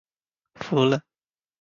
[0.57, 1.03] 服了